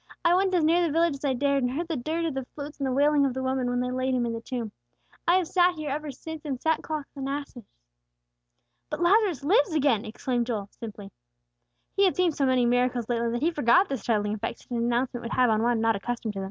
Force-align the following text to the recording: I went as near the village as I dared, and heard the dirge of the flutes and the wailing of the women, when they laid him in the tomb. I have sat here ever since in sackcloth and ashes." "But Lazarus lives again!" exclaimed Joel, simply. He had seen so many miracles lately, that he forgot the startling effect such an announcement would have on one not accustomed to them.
I 0.25 0.33
went 0.35 0.53
as 0.55 0.63
near 0.63 0.81
the 0.81 0.91
village 0.91 1.13
as 1.13 1.23
I 1.25 1.35
dared, 1.35 1.61
and 1.61 1.71
heard 1.73 1.87
the 1.87 1.95
dirge 1.95 2.25
of 2.25 2.33
the 2.33 2.47
flutes 2.55 2.79
and 2.79 2.87
the 2.87 2.91
wailing 2.91 3.23
of 3.23 3.35
the 3.35 3.43
women, 3.43 3.69
when 3.69 3.81
they 3.81 3.91
laid 3.91 4.15
him 4.15 4.25
in 4.25 4.33
the 4.33 4.41
tomb. 4.41 4.71
I 5.27 5.35
have 5.35 5.47
sat 5.47 5.75
here 5.75 5.91
ever 5.91 6.09
since 6.09 6.43
in 6.43 6.57
sackcloth 6.57 7.05
and 7.15 7.29
ashes." 7.29 7.67
"But 8.89 8.99
Lazarus 9.01 9.43
lives 9.43 9.75
again!" 9.75 10.03
exclaimed 10.03 10.47
Joel, 10.47 10.69
simply. 10.71 11.11
He 11.95 12.05
had 12.05 12.15
seen 12.15 12.31
so 12.31 12.47
many 12.47 12.65
miracles 12.65 13.07
lately, 13.09 13.29
that 13.29 13.43
he 13.43 13.51
forgot 13.51 13.89
the 13.89 13.97
startling 13.97 14.33
effect 14.33 14.61
such 14.61 14.71
an 14.71 14.77
announcement 14.77 15.21
would 15.23 15.33
have 15.33 15.51
on 15.51 15.61
one 15.61 15.79
not 15.79 15.95
accustomed 15.95 16.33
to 16.33 16.39
them. 16.39 16.39